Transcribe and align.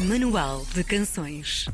Manual 0.00 0.66
de 0.74 0.82
Canções. 0.82 1.66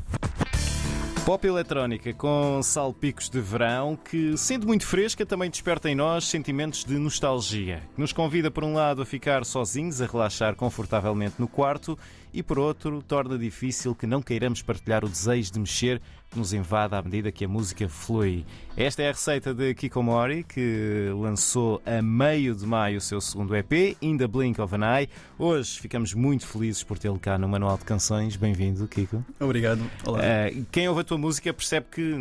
Pop 1.25 1.47
eletrónica 1.47 2.13
com 2.13 2.63
salpicos 2.63 3.31
de 3.31 3.41
verão 3.41 3.97
que, 3.97 4.37
sendo 4.37 4.67
muito 4.67 4.87
fresca, 4.87 5.25
também 5.25 5.49
desperta 5.49 5.89
em 5.89 5.95
nós 5.95 6.25
sentimentos 6.25 6.85
de 6.85 6.99
nostalgia. 6.99 7.83
Nos 7.97 8.13
convida, 8.13 8.51
por 8.51 8.63
um 8.63 8.75
lado, 8.75 9.01
a 9.01 9.07
ficar 9.07 9.45
sozinhos, 9.47 10.03
a 10.03 10.07
relaxar 10.07 10.55
confortavelmente 10.55 11.37
no 11.39 11.49
quarto 11.49 11.99
e, 12.33 12.43
por 12.43 12.59
outro, 12.59 13.03
torna 13.03 13.39
difícil 13.39 13.95
que 13.95 14.07
não 14.07 14.21
queiramos 14.21 14.61
partilhar 14.61 15.03
o 15.03 15.09
desejo 15.09 15.53
de 15.53 15.61
mexer 15.61 16.03
nos 16.35 16.53
invada 16.53 16.99
à 16.99 17.03
medida 17.03 17.33
que 17.33 17.45
a 17.45 17.49
música 17.49 17.89
flui. 17.89 18.45
Esta 18.77 19.03
é 19.03 19.09
a 19.09 19.13
receita 19.13 19.53
de 19.53 19.75
Kiko 19.75 20.03
Mori, 20.03 20.45
que 20.45 21.11
lançou 21.15 21.83
a 21.85 22.01
meio 22.01 22.55
de 22.55 22.65
maio 22.65 22.99
o 22.99 23.01
seu 23.01 23.21
segundo 23.21 23.55
EP, 23.57 23.97
In 24.01 24.17
the 24.17 24.27
Blink 24.27 24.61
of 24.61 24.75
an 24.75 24.99
Eye. 24.99 25.09
Hoje 25.39 25.81
ficamos 25.81 26.15
muito 26.15 26.47
felizes 26.47 26.83
por 26.85 26.99
tê-lo 26.99 27.19
cá 27.19 27.37
no 27.37 27.49
Manual 27.49 27.77
de 27.79 27.85
Canções. 27.85 28.37
Bem-vindo, 28.37 28.87
Kiko. 28.87 29.25
Obrigado. 29.41 29.83
Olá. 30.07 30.21
Uh, 30.21 30.67
quem 30.71 30.89
ouve 30.89 31.01
a 31.01 31.05
tua 31.05 31.19
música 31.19 31.53
percebe 31.53 31.87
que 31.91 32.15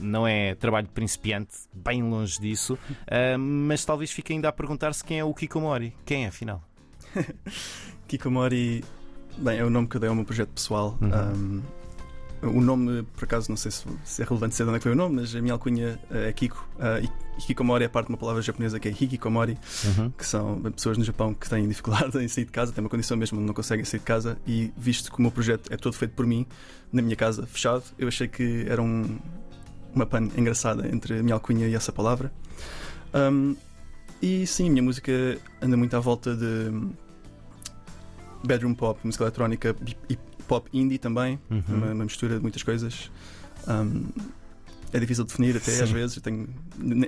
não 0.00 0.26
é 0.26 0.54
trabalho 0.56 0.86
de 0.86 0.92
principiante, 0.92 1.52
bem 1.72 2.02
longe 2.02 2.40
disso, 2.40 2.74
uh, 2.74 3.38
mas 3.38 3.84
talvez 3.84 4.10
fique 4.10 4.32
ainda 4.32 4.48
a 4.48 4.52
perguntar-se 4.52 5.04
quem 5.04 5.20
é 5.20 5.24
o 5.24 5.32
Kiko 5.32 5.60
Mori. 5.60 5.94
Quem 6.04 6.24
é, 6.24 6.28
afinal? 6.28 6.62
Kiko 8.08 8.30
Mori, 8.30 8.84
bem, 9.38 9.58
é 9.58 9.64
o 9.64 9.70
nome 9.70 9.86
que 9.86 9.96
eu 9.96 10.00
dei 10.00 10.08
ao 10.08 10.14
meu 10.16 10.24
projeto 10.24 10.50
pessoal. 10.50 10.98
Uhum. 11.00 11.08
Um, 11.08 11.83
o 12.46 12.60
nome, 12.60 13.02
por 13.14 13.24
acaso, 13.24 13.50
não 13.50 13.56
sei 13.56 13.70
se, 13.70 13.84
se 14.04 14.22
é 14.22 14.24
relevante 14.24 14.52
dizer 14.52 14.64
de 14.64 14.68
onde 14.70 14.76
é 14.76 14.78
que 14.78 14.82
foi 14.84 14.92
o 14.92 14.96
nome, 14.96 15.16
mas 15.16 15.34
a 15.34 15.40
minha 15.40 15.52
alcunha 15.52 15.98
uh, 16.10 16.16
é 16.16 16.32
Kiko. 16.32 16.68
Uh, 16.76 17.04
e 17.04 17.42
Hikikomori 17.42 17.84
é 17.84 17.88
parte 17.88 18.06
de 18.06 18.12
uma 18.12 18.18
palavra 18.18 18.40
japonesa 18.42 18.78
que 18.78 18.88
é 18.88 18.90
Hikikomori, 18.90 19.58
Uhum. 19.84 20.10
que 20.10 20.26
são 20.26 20.60
pessoas 20.74 20.96
no 20.98 21.04
Japão 21.04 21.34
que 21.34 21.48
têm 21.48 21.66
dificuldade 21.68 22.16
em 22.22 22.28
sair 22.28 22.44
de 22.44 22.52
casa, 22.52 22.72
têm 22.72 22.82
uma 22.82 22.90
condição 22.90 23.16
mesmo 23.16 23.38
onde 23.38 23.46
não 23.46 23.54
conseguem 23.54 23.84
sair 23.84 24.00
de 24.00 24.06
casa. 24.06 24.38
E 24.46 24.72
visto 24.76 25.10
que 25.12 25.18
o 25.18 25.22
meu 25.22 25.30
projeto 25.30 25.72
é 25.72 25.76
todo 25.76 25.94
feito 25.94 26.12
por 26.14 26.26
mim, 26.26 26.46
na 26.92 27.02
minha 27.02 27.16
casa, 27.16 27.46
fechado, 27.46 27.82
eu 27.98 28.08
achei 28.08 28.28
que 28.28 28.66
era 28.68 28.80
um, 28.80 29.18
uma 29.94 30.06
pan 30.06 30.28
engraçada 30.36 30.88
entre 30.88 31.18
a 31.18 31.22
minha 31.22 31.34
alcunha 31.34 31.66
e 31.66 31.74
essa 31.74 31.92
palavra. 31.92 32.32
Um, 33.12 33.56
e 34.22 34.46
sim, 34.46 34.68
a 34.68 34.70
minha 34.70 34.82
música 34.82 35.12
anda 35.60 35.76
muito 35.76 35.96
à 35.96 36.00
volta 36.00 36.34
de 36.34 36.70
bedroom 38.46 38.74
pop, 38.74 39.00
música 39.04 39.24
eletrónica 39.24 39.74
e 40.08 40.18
pop 40.44 40.68
indie 40.72 40.98
também, 40.98 41.38
Uhum. 41.50 41.62
uma, 41.68 41.86
uma 41.92 42.04
mistura 42.04 42.36
de 42.36 42.42
muitas 42.42 42.62
coisas. 42.62 43.10
Um, 43.66 44.08
é 44.92 45.00
difícil 45.00 45.24
de 45.24 45.30
definir 45.30 45.56
até 45.56 45.72
Sim. 45.72 45.82
às 45.82 45.90
vezes. 45.90 46.16
Eu 46.16 46.22
tenho, 46.22 46.48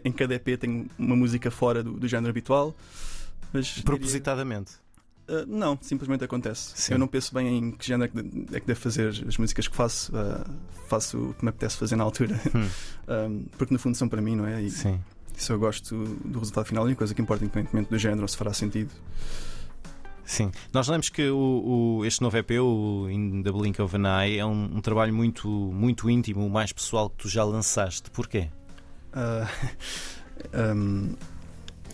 em 0.04 0.12
cada 0.12 0.34
EP 0.34 0.58
tenho 0.58 0.86
uma 0.98 1.14
música 1.14 1.50
fora 1.50 1.82
do, 1.82 1.92
do 1.92 2.08
género 2.08 2.30
habitual. 2.30 2.74
Mas 3.52 3.66
diria- 3.66 3.84
Propositadamente. 3.84 4.72
Uh, 5.28 5.44
não, 5.46 5.76
simplesmente 5.82 6.22
acontece. 6.24 6.70
Sim. 6.74 6.92
Eu 6.94 6.98
não 6.98 7.06
penso 7.08 7.34
bem 7.34 7.58
em 7.58 7.70
que 7.72 7.84
género 7.86 8.10
é 8.16 8.22
que, 8.22 8.56
é 8.56 8.60
que 8.60 8.66
devo 8.66 8.78
fazer 8.80 9.08
as 9.26 9.36
músicas 9.38 9.66
que 9.68 9.74
faço. 9.76 10.12
uh, 10.16 10.44
faço 10.88 11.18
o 11.30 11.34
que 11.34 11.44
me 11.44 11.48
apetece 11.50 11.76
fazer 11.76 11.96
na 11.96 12.04
altura. 12.04 12.40
Hum. 12.54 12.68
Um, 13.08 13.44
porque 13.56 13.72
no 13.72 13.78
fundo 13.78 13.96
são 13.96 14.08
para 14.08 14.20
mim, 14.20 14.34
não 14.34 14.44
é? 14.48 14.60
E 14.60 14.68
Sim. 14.68 14.98
se 15.36 15.52
eu 15.52 15.58
gosto 15.60 15.94
do 16.24 16.40
resultado 16.40 16.64
final, 16.66 16.82
a 16.82 16.86
única 16.86 16.98
coisa 16.98 17.14
que 17.14 17.22
importa, 17.22 17.44
independentemente 17.44 17.88
do 17.88 17.96
género, 17.96 18.22
ou 18.22 18.28
se 18.28 18.36
fará 18.36 18.52
sentido. 18.52 18.90
Sim. 20.26 20.50
Nós 20.72 20.88
lembramos 20.88 21.08
que 21.08 21.28
o, 21.30 21.98
o- 22.00 22.04
este 22.04 22.20
novo 22.20 22.36
EP, 22.36 22.50
o 22.60 23.08
In 23.08 23.42
the 23.44 23.52
Blink 23.52 23.80
of 23.80 23.96
an 23.96 24.22
Eye, 24.24 24.38
é 24.38 24.44
um, 24.44 24.76
um 24.76 24.80
trabalho 24.80 25.14
muito, 25.14 25.48
muito 25.48 26.10
íntimo, 26.10 26.50
mais 26.50 26.72
pessoal 26.72 27.08
que 27.08 27.16
tu 27.16 27.28
já 27.28 27.44
lançaste. 27.44 28.10
Porquê? 28.10 28.48
Uh, 29.14 29.46
um, 30.74 31.14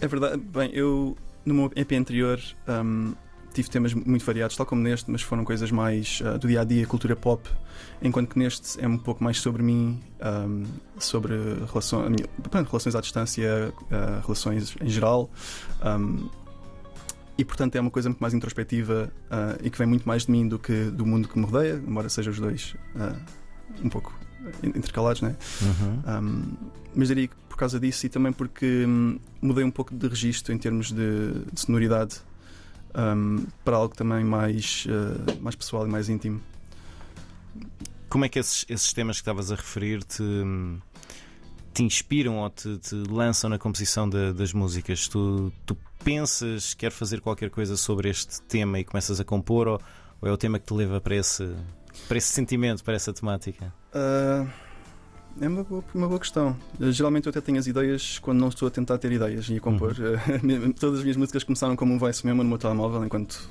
é 0.01 0.09
verdade. 0.09 0.39
Bem, 0.39 0.71
eu 0.73 1.17
no 1.45 1.55
meu 1.55 1.73
EP 1.77 1.93
anterior 1.93 2.41
um, 2.67 3.15
tive 3.53 3.69
temas 3.69 3.93
muito 3.93 4.25
variados, 4.25 4.57
tal 4.57 4.65
como 4.65 4.81
neste, 4.83 5.11
mas 5.11 5.21
foram 5.21 5.45
coisas 5.45 5.71
mais 5.71 6.21
uh, 6.23 6.39
do 6.39 6.49
dia 6.49 6.63
a 6.63 6.65
dia, 6.65 6.87
cultura 6.87 7.15
pop, 7.15 7.47
enquanto 8.01 8.31
que 8.31 8.39
neste 8.39 8.81
é 8.83 8.89
um 8.89 8.97
pouco 8.97 9.23
mais 9.23 9.39
sobre 9.41 9.63
mim, 9.63 10.01
um, 10.49 10.65
sobre 10.99 11.35
relação, 11.71 12.09
minha- 12.09 12.27
relações 12.67 12.95
à 12.97 13.01
distância, 13.03 13.75
uh, 13.83 14.23
relações 14.23 14.75
em 14.81 14.89
geral. 14.89 15.31
um, 15.85 16.29
e 17.39 17.45
portanto 17.45 17.77
é 17.77 17.81
uma 17.81 17.91
coisa 17.91 18.09
muito 18.09 18.21
mais 18.21 18.35
introspectiva 18.35 19.11
uh, 19.31 19.59
e 19.65 19.71
que 19.71 19.79
vem 19.79 19.87
muito 19.87 20.07
mais 20.07 20.27
de 20.27 20.31
mim 20.33 20.47
do 20.47 20.59
que 20.59 20.85
do 20.91 21.05
mundo 21.07 21.29
que 21.29 21.39
me 21.39 21.45
rodeia, 21.45 21.75
embora 21.87 22.09
sejam 22.09 22.33
os 22.33 22.39
dois 22.39 22.75
uh, 22.95 23.19
um 23.85 23.89
pouco 23.89 24.13
intercalados, 24.63 25.23
né? 25.23 25.37
Uhum. 25.63 26.03
Um, 26.25 26.53
mas 26.95 27.09
diria 27.09 27.29
que 27.29 27.35
por 27.49 27.57
causa 27.57 27.79
disso 27.81 28.05
e 28.07 28.09
também 28.09 28.33
porque 28.33 28.85
hum, 28.87 29.19
mudei 29.41 29.63
um 29.65 29.71
pouco 29.71 29.95
de 29.95 30.09
registro 30.09 30.53
em 30.53 30.59
termos 30.59 30.91
de, 30.91 31.33
de 31.53 31.61
sonoridade 31.61 32.17
um, 32.95 33.47
para 33.65 33.77
algo 33.77 33.95
também 33.95 34.25
mais, 34.25 34.85
uh, 34.87 35.41
mais 35.43 35.55
pessoal 35.55 35.87
e 35.87 35.91
mais 35.91 36.09
íntimo. 36.09 36.41
Como 38.09 38.25
é 38.25 38.29
que 38.29 38.39
esses, 38.39 38.65
esses 38.69 38.93
temas 38.93 39.17
que 39.17 39.23
estavas 39.23 39.51
a 39.51 39.55
referir 39.55 40.03
te, 40.05 40.23
te 41.73 41.83
inspiram 41.83 42.37
ou 42.39 42.51
te, 42.51 42.77
te 42.79 42.95
lançam 42.95 43.49
na 43.49 43.59
composição 43.59 44.09
da- 44.09 44.33
das 44.33 44.53
músicas? 44.53 45.09
Tu, 45.09 45.51
tu 45.65 45.77
pensas, 46.03 46.75
quer 46.75 46.91
fazer 46.91 47.21
qualquer 47.21 47.51
coisa 47.51 47.77
sobre 47.77 48.09
este 48.09 48.43
tema 48.43 48.79
e 48.79 48.85
começas 48.85 49.21
a 49.21 49.25
compor, 49.25 49.69
ou, 49.69 49.81
ou 50.21 50.29
é 50.29 50.33
o 50.33 50.37
tema 50.37 50.59
que 50.59 50.67
te 50.67 50.75
leva 50.75 51.01
para 51.01 51.17
esse, 51.17 51.55
para 52.09 52.19
esse 52.19 52.33
sentimento, 52.33 52.83
para 52.85 52.95
essa 52.95 53.13
temática? 53.13 53.73
Uh, 53.95 54.49
é 55.41 55.49
uma 55.49 55.65
boa, 55.65 55.85
uma 55.95 56.09
boa 56.09 56.21
questão. 56.21 56.57
Uh, 56.79 56.93
Geralmente 56.93 57.27
eu 57.27 57.31
até 57.31 57.41
tenho 57.41 57.59
as 57.59 57.67
ideias 57.67 58.19
quando 58.19 58.41
não 58.41 58.49
estou 58.49 58.69
a 58.69 58.71
tentar 58.71 58.99
ter 58.99 59.13
ideias 59.13 59.49
e 59.49 59.57
a 59.57 59.61
compor. 59.61 59.93
Uh, 59.93 60.73
Todas 60.79 60.99
as 60.99 61.05
minhas 61.05 61.17
músicas 61.17 61.45
começaram 61.45 61.77
como 61.77 61.95
um 61.95 61.99
voice 61.99 62.25
memo 62.27 62.43
no 62.43 62.49
meu 62.49 62.59
telemóvel 62.59 63.05
enquanto 63.05 63.49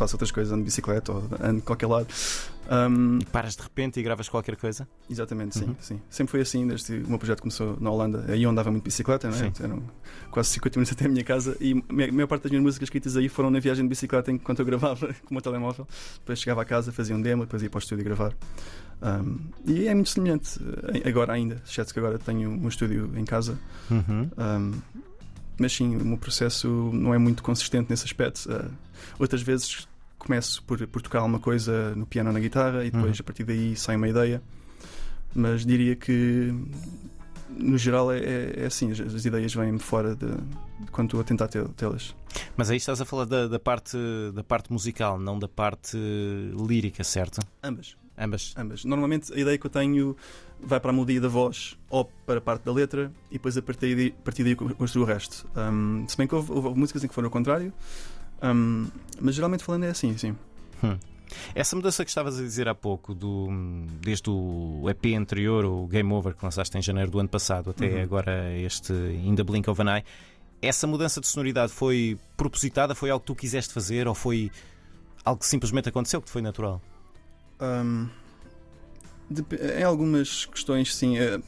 faço 0.00 0.14
outras 0.16 0.30
coisas, 0.30 0.52
ando 0.52 0.62
de 0.62 0.64
bicicleta 0.66 1.12
ou 1.12 1.22
ando 1.40 1.56
de 1.60 1.62
qualquer 1.62 1.86
lado. 1.86 2.08
Um, 2.70 3.18
E 3.20 3.24
paras 3.26 3.56
de 3.56 3.62
repente 3.62 3.98
e 3.98 4.02
gravas 4.02 4.28
qualquer 4.28 4.56
coisa? 4.56 4.86
Exatamente, 5.08 5.58
sim, 5.58 5.64
Uhum. 5.66 5.76
sim. 5.80 6.00
Sempre 6.08 6.30
foi 6.30 6.40
assim, 6.40 6.66
desde 6.66 6.86
que 6.86 7.04
o 7.06 7.08
meu 7.08 7.18
projeto 7.18 7.40
começou 7.40 7.76
na 7.80 7.90
Holanda. 7.90 8.24
Aí 8.28 8.42
eu 8.44 8.50
andava 8.50 8.70
muito 8.70 8.84
de 8.84 8.88
bicicleta, 8.88 9.28
né? 9.28 9.36
Sim. 9.36 9.64
eram 9.64 9.82
quase 10.30 10.50
50 10.50 10.78
minutos 10.78 10.92
até 10.92 11.06
a 11.06 11.08
minha 11.08 11.24
casa. 11.24 11.56
E 11.60 11.72
a 11.88 11.92
maior 11.92 12.12
maior 12.12 12.26
parte 12.28 12.42
das 12.42 12.50
minhas 12.52 12.62
músicas 12.64 12.86
escritas 12.86 13.16
aí 13.16 13.28
foram 13.28 13.50
na 13.50 13.58
viagem 13.60 13.84
de 13.84 13.88
bicicleta 13.88 14.30
enquanto 14.30 14.60
eu 14.60 14.64
gravava 14.64 15.08
com 15.24 15.30
o 15.30 15.34
meu 15.34 15.42
telemóvel. 15.42 15.86
Depois 16.20 16.38
chegava 16.38 16.62
a 16.62 16.64
casa, 16.64 16.92
fazia 16.92 17.14
um 17.16 17.20
demo, 17.20 17.42
depois 17.44 17.62
ia 17.62 17.68
para 17.70 17.78
o 17.78 17.80
estúdio 17.80 18.04
gravar. 18.04 18.32
Um, 19.02 19.38
e 19.66 19.88
é 19.88 19.94
muito 19.94 20.10
semelhante 20.10 20.60
eh, 21.02 21.08
agora 21.08 21.32
ainda, 21.32 21.60
exceto 21.66 21.92
que 21.92 21.98
agora 21.98 22.18
tenho 22.18 22.50
um 22.50 22.68
estúdio 22.68 23.10
em 23.16 23.24
casa. 23.24 23.58
Uhum. 23.90 24.30
Um, 24.38 24.72
mas 25.58 25.72
sim, 25.72 25.96
o 25.96 26.04
meu 26.04 26.16
processo 26.18 26.68
não 26.92 27.12
é 27.12 27.18
muito 27.18 27.42
consistente 27.42 27.90
nesse 27.90 28.04
aspecto. 28.04 28.46
Uh, 28.50 28.70
outras 29.18 29.42
vezes 29.42 29.86
começo 30.20 30.62
por, 30.62 30.86
por 30.86 31.02
tocar 31.02 31.18
alguma 31.18 31.40
coisa 31.40 31.94
no 31.96 32.06
piano 32.06 32.28
ou 32.30 32.32
na 32.34 32.38
guitarra 32.40 32.84
e 32.84 32.90
depois 32.90 33.18
Uhum. 33.18 33.22
a 33.22 33.24
partir 33.24 33.42
daí 33.44 33.74
sai 33.76 33.96
uma 33.96 34.08
ideia. 34.08 34.40
Mas 35.34 35.64
diria 35.66 35.96
que 35.96 36.54
no 37.48 37.76
geral 37.76 38.12
é, 38.12 38.18
é- 38.18 38.54
é 38.62 38.66
assim, 38.66 38.90
as, 38.92 39.00
as 39.00 39.24
ideias 39.24 39.52
vêm-me 39.54 39.78
fora 39.78 40.14
de, 40.14 40.26
de 40.26 40.90
quando 40.92 41.08
estou 41.08 41.20
a 41.20 41.24
tentar 41.24 41.48
tê- 41.48 41.64
tê-las. 41.76 42.14
Mas 42.56 42.70
aí 42.70 42.76
estás 42.76 43.00
a 43.00 43.04
falar 43.04 43.24
da, 43.24 43.48
da 43.48 43.58
parte, 43.58 43.96
da 44.34 44.44
parte 44.44 44.72
musical, 44.72 45.18
não 45.18 45.38
da 45.38 45.48
parte 45.48 45.96
lírica, 46.68 47.02
certo? 47.04 47.40
Ambas, 47.62 47.96
Ambas. 48.16 48.54
ambas. 48.56 48.84
Normalmente 48.84 49.32
a 49.32 49.38
ideia 49.38 49.56
que 49.58 49.66
eu 49.66 49.70
tenho 49.70 50.16
vai 50.62 50.78
para 50.78 50.90
a 50.90 50.92
melodia 50.92 51.20
da 51.20 51.28
voz 51.28 51.76
ou 51.88 52.04
para 52.26 52.38
a 52.38 52.40
parte 52.40 52.64
da 52.64 52.72
letra 52.72 53.10
e 53.30 53.34
depois 53.34 53.56
a 53.56 53.62
partir 53.62 53.94
daí, 53.96 54.14
a 54.18 54.22
partir 54.22 54.44
daí 54.44 54.54
construo 54.54 55.04
o 55.04 55.06
resto. 55.06 55.48
Um, 55.56 56.04
se 56.06 56.16
bem 56.16 56.26
que 56.26 56.34
houve, 56.34 56.52
houve 56.52 56.78
músicas 56.78 57.02
em 57.02 57.08
que 57.08 57.14
foram 57.14 57.26
ao 57.28 57.32
contrário, 57.32 57.72
um, 58.42 58.86
mas 59.20 59.34
geralmente 59.34 59.64
falando 59.64 59.84
é 59.84 59.90
assim, 59.90 60.16
sim. 60.16 60.36
Hum. 60.82 60.96
Essa 61.54 61.76
mudança 61.76 62.04
que 62.04 62.10
estavas 62.10 62.38
a 62.38 62.42
dizer 62.42 62.66
há 62.68 62.74
pouco, 62.74 63.14
do, 63.14 63.48
desde 64.00 64.28
o 64.28 64.84
EP 64.90 65.14
anterior, 65.16 65.64
o 65.64 65.86
Game 65.86 66.12
Over, 66.12 66.34
que 66.34 66.44
lançaste 66.44 66.76
em 66.76 66.82
janeiro 66.82 67.10
do 67.10 67.20
ano 67.20 67.28
passado, 67.28 67.70
até 67.70 67.86
Uhum. 67.86 68.02
agora 68.02 68.52
este 68.58 68.92
In 68.92 69.36
the 69.36 69.44
Blink 69.44 69.68
of 69.70 69.80
an 69.80 69.96
Eye, 69.98 70.04
essa 70.60 70.86
mudança 70.88 71.20
de 71.20 71.28
sonoridade 71.28 71.72
foi 71.72 72.18
propositada? 72.36 72.94
Foi 72.96 73.10
algo 73.10 73.20
que 73.20 73.26
tu 73.28 73.34
quiseste 73.36 73.72
fazer 73.72 74.08
ou 74.08 74.14
foi 74.14 74.50
algo 75.24 75.40
que 75.40 75.46
simplesmente 75.46 75.88
aconteceu, 75.88 76.20
que 76.20 76.26
te 76.26 76.32
foi 76.32 76.42
natural? 76.42 76.82
Um, 77.60 78.08
em 79.78 79.82
algumas 79.84 80.46
questões, 80.46 80.94
sim. 80.94 81.16
eh, 81.16 81.40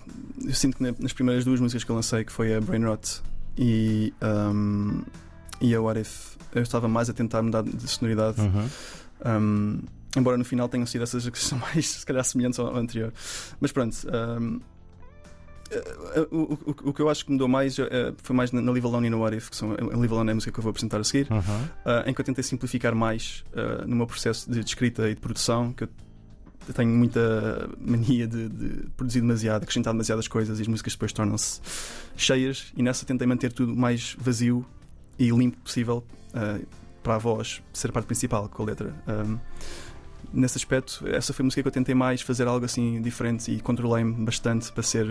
Eu 0.46 0.54
sinto 0.54 0.76
que 0.76 0.82
na- 0.84 0.94
nas 0.98 1.12
primeiras 1.12 1.44
duas 1.44 1.58
músicas 1.58 1.82
que 1.82 1.90
eu 1.90 1.96
lancei, 1.96 2.24
que 2.24 2.30
foi 2.32 2.54
a 2.54 2.60
Brain 2.60 2.84
Rot 2.84 3.20
e, 3.58 4.14
um, 4.22 5.02
e 5.60 5.74
a 5.74 5.80
What 5.80 6.00
If, 6.00 6.36
eu 6.54 6.62
estava 6.62 6.88
mais 6.88 7.08
a 7.10 7.12
tentar 7.12 7.42
mudar 7.42 7.62
de 7.62 7.88
sonoridade. 7.88 8.40
Uhum. 8.40 8.68
Um, 9.24 9.78
embora 10.16 10.36
no 10.36 10.44
final 10.44 10.68
tenham 10.68 10.86
sido 10.86 11.02
essas 11.02 11.28
que 11.28 11.38
são 11.38 11.58
mais, 11.58 11.86
se 11.88 12.06
calhar, 12.06 12.24
semelhantes 12.24 12.58
ao 12.58 12.76
anterior. 12.76 13.12
Mas 13.60 13.72
pronto. 13.72 13.96
um, 14.40 14.60
eh, 15.70 16.26
o, 16.30 16.36
o- 16.54 16.76
o 16.90 16.92
que 16.92 17.00
eu 17.00 17.08
acho 17.08 17.24
que 17.24 17.32
mudou 17.32 17.48
mais 17.48 17.78
eh, 17.78 18.12
foi 18.22 18.36
mais 18.36 18.52
na 18.52 18.60
na 18.60 18.70
Live 18.72 18.86
Alone 18.86 19.06
e 19.06 19.10
no 19.10 19.20
What 19.20 19.36
If, 19.36 19.50
que 19.50 19.56
são, 19.56 19.72
a 19.72 19.96
Live 19.96 20.12
Alone 20.12 20.28
é 20.30 20.32
a 20.32 20.34
música 20.34 20.52
que 20.52 20.58
eu 20.58 20.62
vou 20.62 20.70
apresentar 20.70 21.00
a 21.00 21.04
seguir. 21.04 21.28
Uhum. 21.30 21.38
Uh, 21.40 22.08
em 22.10 22.12
que 22.14 22.20
eu 22.20 22.24
tentei 22.24 22.44
simplificar 22.44 22.94
mais 22.94 23.42
uh, 23.54 23.86
no 23.86 23.96
meu 23.96 24.06
processo 24.06 24.50
de, 24.50 24.60
de 24.60 24.68
escrita 24.68 25.08
e 25.08 25.14
de 25.14 25.20
produção, 25.20 25.72
que 25.72 25.84
eu 25.84 25.88
eu 26.68 26.72
tenho 26.72 26.90
muita 26.90 27.68
mania 27.80 28.24
de, 28.24 28.48
de 28.48 28.86
produzir 28.96 29.20
demasiado, 29.20 29.64
acrescentar 29.64 29.92
demasiadas 29.92 30.28
coisas 30.28 30.60
e 30.60 30.62
as 30.62 30.68
músicas 30.68 30.92
depois 30.92 31.12
tornam-se 31.12 31.60
cheias, 32.16 32.72
e 32.76 32.84
nessa 32.84 33.04
tentei 33.04 33.26
manter 33.26 33.52
tudo 33.52 33.72
o 33.72 33.76
mais 33.76 34.14
vazio 34.16 34.64
e 35.18 35.28
limpo 35.30 35.56
possível 35.58 36.04
uh, 36.34 36.66
para 37.02 37.16
a 37.16 37.18
voz 37.18 37.62
ser 37.72 37.90
a 37.90 37.92
parte 37.92 38.06
principal 38.06 38.48
com 38.48 38.62
a 38.62 38.66
letra. 38.66 38.94
Um, 39.06 39.38
nesse 40.32 40.56
aspecto, 40.56 41.04
essa 41.08 41.32
foi 41.32 41.42
a 41.42 41.44
música 41.44 41.62
que 41.62 41.68
eu 41.68 41.72
tentei 41.72 41.94
mais 41.94 42.22
fazer 42.22 42.46
algo 42.46 42.64
assim 42.64 43.00
diferente 43.02 43.50
e 43.50 43.60
controlei-me 43.60 44.24
bastante 44.24 44.70
para 44.72 44.82
ser 44.82 45.06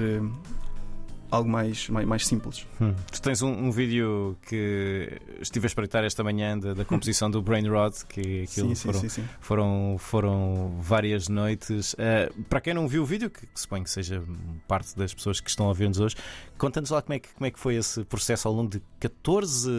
algo 1.32 1.50
mais, 1.50 1.88
mais, 1.90 2.06
mais 2.06 2.28
simples. 2.28 2.68
Hum. 2.80 2.94
Tu 3.12 3.22
tens 3.22 3.42
um, 3.42 3.50
um, 3.50 3.72
vídeo 3.72 4.38
que 4.48 5.18
estive 5.40 5.66
a 5.66 5.68
espreitar 5.68 6.04
esta 6.04 6.24
manhã 6.24 6.60
da, 6.60 6.74
da 6.74 6.86
composição 6.86 7.32
do 7.32 7.42
Brain 7.42 7.68
Rod, 7.68 7.94
que 8.10 8.46
sim, 8.48 8.76
foram, 8.76 9.00
sim, 9.00 9.10
sim, 9.10 9.24
foram, 9.40 9.96
foram, 9.98 10.78
várias 10.82 11.30
noites. 11.30 11.94
Uh, 11.94 12.44
para 12.44 12.60
quem 12.60 12.74
não 12.74 12.88
viu 12.88 13.04
o 13.04 13.06
vídeo, 13.06 13.30
que, 13.30 13.48
que 13.48 13.60
suponho 13.60 13.86
que 13.86 13.90
seja 13.90 14.22
parte 14.68 14.96
das 14.98 15.14
pessoas 15.14 15.40
que 15.40 15.50
estão 15.50 15.70
a 15.70 15.74
ver-nos 15.74 16.00
hoje, 16.00 16.18
conta-nos 16.58 16.90
lá 16.90 17.02
como 17.02 17.14
é, 17.14 17.20
que, 17.20 17.34
como 17.34 17.46
é 17.46 17.52
que 17.52 17.60
foi 17.60 17.76
esse 17.76 18.04
processo 18.04 18.50
ao 18.50 18.54
longo 18.54 18.70
de 18.70 18.82
14 19.00 19.70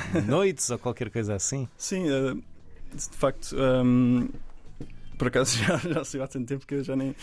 noites 0.26 0.70
ou 0.70 0.78
qualquer 0.78 1.10
coisa 1.10 1.34
assim. 1.34 1.68
Sim, 1.76 2.06
uh, 2.08 2.34
de 2.34 3.16
facto. 3.16 3.54
Um, 3.54 4.28
por 5.18 5.28
acaso 5.28 5.58
já, 5.62 5.76
já 5.76 6.04
saiu 6.04 6.24
há 6.24 6.28
tanto 6.28 6.46
tempo 6.46 6.66
que 6.66 6.74
eu 6.74 6.84
já 6.84 6.96
nem, 6.96 7.14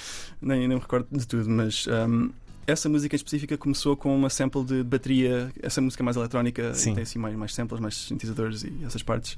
nem, 0.41 0.67
nem 0.67 0.77
me 0.77 0.79
recordo 0.81 1.07
de 1.11 1.27
tudo, 1.27 1.49
mas 1.49 1.87
um, 1.87 2.31
essa 2.71 2.89
música 2.89 3.15
em 3.15 3.17
específica 3.17 3.57
começou 3.57 3.95
com 3.95 4.15
uma 4.15 4.29
sample 4.29 4.63
de 4.63 4.83
bateria, 4.83 5.51
essa 5.61 5.81
música 5.81 6.03
mais 6.03 6.17
eletrónica, 6.17 6.73
Sim. 6.73 6.95
tem 6.95 7.03
assim 7.03 7.19
mais, 7.19 7.35
mais 7.35 7.53
samples, 7.53 7.79
mais 7.79 7.95
sintetizadores 7.95 8.63
e 8.63 8.73
essas 8.85 9.03
partes. 9.03 9.37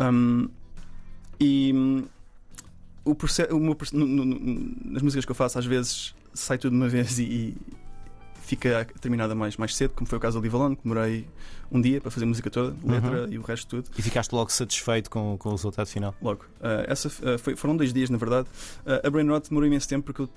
Um, 0.00 0.48
e 1.38 1.72
um, 1.74 2.04
o 3.04 3.14
processo, 3.14 3.54
o 3.54 3.60
meu, 3.60 3.76
no, 3.92 4.06
no, 4.06 4.74
nas 4.84 5.02
músicas 5.02 5.24
que 5.24 5.30
eu 5.30 5.34
faço, 5.34 5.58
às 5.58 5.66
vezes 5.66 6.14
sai 6.32 6.58
tudo 6.58 6.72
de 6.72 6.76
uma 6.76 6.88
vez 6.90 7.18
e, 7.18 7.22
e 7.22 7.56
fica 8.44 8.86
terminada 9.00 9.34
mais, 9.34 9.56
mais 9.56 9.74
cedo, 9.74 9.92
como 9.94 10.08
foi 10.08 10.18
o 10.18 10.20
caso 10.20 10.38
do 10.38 10.42
Livalon, 10.42 10.74
que 10.76 10.82
demorei 10.82 11.26
um 11.70 11.80
dia 11.80 12.00
para 12.00 12.10
fazer 12.10 12.24
a 12.24 12.28
música 12.28 12.50
toda, 12.50 12.76
letra 12.84 13.24
uhum. 13.24 13.32
e 13.32 13.38
o 13.38 13.42
resto 13.42 13.66
tudo. 13.68 13.90
E 13.96 14.02
ficaste 14.02 14.32
logo 14.32 14.50
satisfeito 14.50 15.10
com, 15.10 15.36
com 15.38 15.48
o 15.48 15.52
resultado 15.52 15.86
final? 15.86 16.14
Logo. 16.20 16.44
Uh, 16.60 16.84
essa, 16.86 17.08
uh, 17.08 17.38
foi, 17.38 17.56
foram 17.56 17.76
dois 17.76 17.92
dias, 17.92 18.10
na 18.10 18.18
verdade. 18.18 18.46
Uh, 18.86 19.06
a 19.06 19.10
Brain 19.10 19.28
Rot 19.28 19.48
demorou 19.48 19.66
imenso 19.66 19.88
tempo 19.88 20.04
porque 20.04 20.22
eu 20.22 20.28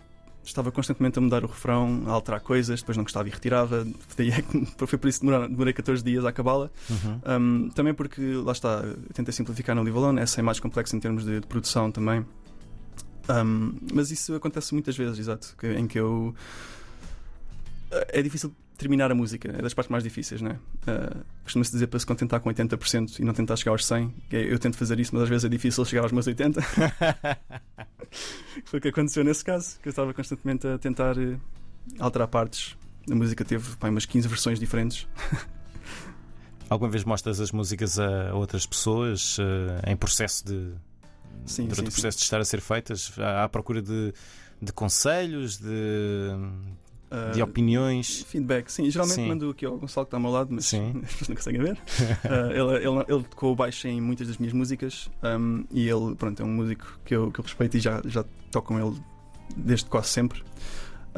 estava 0.47 0.71
constantemente 0.71 1.19
a 1.19 1.21
mudar 1.21 1.43
o 1.43 1.47
refrão, 1.47 2.03
a 2.07 2.11
alterar 2.11 2.41
coisas, 2.41 2.79
depois 2.79 2.97
não 2.97 3.03
gostava 3.03 3.27
e 3.27 3.31
retirava. 3.31 3.85
Foi 4.77 4.97
por 4.97 5.07
isso 5.07 5.19
que 5.19 5.25
demorei 5.25 5.73
14 5.73 6.03
dias 6.03 6.25
a 6.25 6.29
acabá-la. 6.29 6.69
Uhum. 6.89 7.65
Um, 7.65 7.69
também 7.69 7.93
porque, 7.93 8.21
lá 8.21 8.51
está, 8.51 8.83
tentei 9.13 9.33
simplificar 9.33 9.75
no 9.75 9.83
Live 9.83 9.97
Alone, 9.97 10.21
essa 10.21 10.39
é 10.39 10.43
mais 10.43 10.59
complexa 10.59 10.95
em 10.95 10.99
termos 10.99 11.25
de, 11.25 11.39
de 11.41 11.47
produção 11.47 11.91
também. 11.91 12.25
Um, 13.29 13.77
mas 13.93 14.09
isso 14.09 14.33
acontece 14.35 14.73
muitas 14.73 14.95
vezes, 14.95 15.19
exato, 15.19 15.55
em 15.63 15.85
que 15.85 15.99
eu. 15.99 16.33
É 17.91 18.21
difícil 18.21 18.53
terminar 18.77 19.11
a 19.11 19.15
música, 19.15 19.49
é 19.49 19.61
das 19.61 19.73
partes 19.73 19.89
mais 19.89 20.03
difíceis, 20.03 20.41
não 20.41 20.51
é? 20.51 20.53
Uh, 20.53 21.25
Costuma-se 21.43 21.71
dizer 21.71 21.87
para 21.87 21.99
se 21.99 22.05
contentar 22.05 22.39
com 22.39 22.49
80% 22.49 23.19
e 23.19 23.23
não 23.23 23.33
tentar 23.33 23.55
chegar 23.55 23.71
aos 23.71 23.83
100%. 23.83 24.11
Eu 24.31 24.59
tento 24.59 24.77
fazer 24.77 24.99
isso, 24.99 25.13
mas 25.13 25.23
às 25.23 25.29
vezes 25.29 25.45
é 25.45 25.49
difícil 25.49 25.83
chegar 25.83 26.03
aos 26.03 26.11
meus 26.11 26.27
80%. 26.27 26.61
Foi 28.65 28.79
o 28.79 28.81
que 28.81 28.89
aconteceu 28.89 29.23
nesse 29.23 29.43
caso, 29.43 29.79
que 29.81 29.87
eu 29.87 29.89
estava 29.89 30.13
constantemente 30.13 30.67
a 30.67 30.77
tentar 30.77 31.17
uh, 31.17 31.39
alterar 31.99 32.27
partes. 32.27 32.77
A 33.09 33.15
música 33.15 33.43
teve 33.43 33.75
pá, 33.77 33.89
umas 33.89 34.05
15 34.05 34.27
versões 34.27 34.59
diferentes. 34.59 35.07
Alguma 36.69 36.91
vez 36.91 37.03
mostras 37.03 37.39
as 37.39 37.51
músicas 37.51 37.97
a 37.97 38.33
outras 38.33 38.65
pessoas 38.65 39.37
uh, 39.39 39.89
em 39.89 39.95
processo 39.95 40.45
de. 40.45 40.73
Sim, 41.45 41.63
durante 41.63 41.77
sim, 41.77 41.87
o 41.87 41.91
processo 41.91 42.17
sim. 42.17 42.21
de 42.21 42.25
estar 42.25 42.41
a 42.41 42.45
ser 42.45 42.59
feitas? 42.59 43.13
À, 43.17 43.45
à 43.45 43.49
procura 43.49 43.81
de, 43.81 44.13
de 44.61 44.73
conselhos, 44.73 45.57
de 45.57 46.29
de 47.33 47.41
opiniões. 47.41 48.23
Feedback, 48.27 48.69
sim. 48.69 48.89
Geralmente 48.89 49.15
sim. 49.15 49.27
mando 49.27 49.49
aqui 49.49 49.65
ao 49.65 49.77
Gonçalo 49.77 50.05
que 50.05 50.09
está 50.09 50.17
ao 50.17 50.21
meu 50.21 50.31
lado, 50.31 50.49
mas 50.51 50.65
sim. 50.65 50.93
não 51.27 51.35
conseguem 51.35 51.61
ver. 51.61 51.73
uh, 51.73 52.51
ele, 52.51 52.85
ele, 52.85 53.05
ele 53.07 53.23
tocou 53.23 53.55
baixo 53.55 53.87
em 53.87 54.01
muitas 54.01 54.27
das 54.27 54.37
minhas 54.37 54.53
músicas 54.53 55.09
um, 55.23 55.63
e 55.71 55.87
ele, 55.87 56.15
pronto, 56.15 56.41
é 56.41 56.45
um 56.45 56.51
músico 56.51 56.99
que 57.05 57.15
eu, 57.15 57.31
que 57.31 57.39
eu 57.39 57.43
respeito 57.43 57.77
e 57.77 57.79
já, 57.79 58.01
já 58.05 58.25
toco 58.51 58.67
com 58.67 58.79
ele 58.79 58.99
desde 59.55 59.85
quase 59.85 60.09
sempre. 60.09 60.43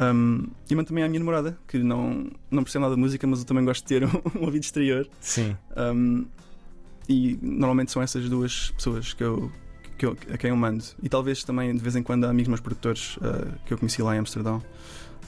Um, 0.00 0.48
e 0.70 0.74
mando 0.74 0.88
também 0.88 1.04
à 1.04 1.08
minha 1.08 1.18
namorada, 1.18 1.58
que 1.68 1.78
não, 1.78 2.30
não 2.50 2.62
percebe 2.62 2.82
nada 2.82 2.94
de 2.94 3.00
música, 3.00 3.26
mas 3.26 3.40
eu 3.40 3.44
também 3.44 3.64
gosto 3.64 3.82
de 3.82 3.88
ter 3.88 4.04
um, 4.06 4.40
um 4.40 4.44
ouvido 4.44 4.62
exterior. 4.62 5.08
Sim. 5.20 5.56
Um, 5.76 6.26
e 7.08 7.38
normalmente 7.42 7.90
são 7.90 8.00
essas 8.00 8.28
duas 8.28 8.70
pessoas 8.70 9.12
que 9.12 9.22
eu, 9.22 9.50
que 9.98 10.06
eu, 10.06 10.16
a 10.32 10.38
quem 10.38 10.50
eu 10.50 10.56
mando. 10.56 10.84
E 11.02 11.08
talvez 11.08 11.44
também 11.44 11.74
de 11.74 11.82
vez 11.82 11.96
em 11.96 12.02
quando 12.02 12.24
há 12.24 12.30
amigos 12.30 12.48
meus 12.48 12.60
produtores 12.60 13.16
uh, 13.18 13.52
que 13.66 13.74
eu 13.74 13.78
conheci 13.78 14.00
lá 14.00 14.16
em 14.16 14.20
Amsterdão. 14.20 14.62